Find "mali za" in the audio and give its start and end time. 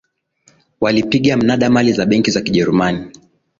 1.69-2.05